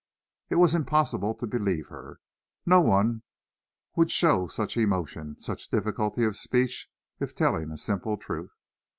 It 0.49 0.55
was 0.55 0.73
impossible 0.73 1.35
to 1.35 1.45
believe 1.45 1.89
her. 1.89 2.19
No 2.65 2.81
one 2.81 3.21
would 3.95 4.09
show 4.09 4.47
such 4.47 4.75
emotion, 4.75 5.39
such 5.39 5.69
difficulty 5.69 6.23
of 6.23 6.35
speech, 6.35 6.89
if 7.19 7.35
telling 7.35 7.69
a 7.69 7.77
simple 7.77 8.17
truth. 8.17 8.57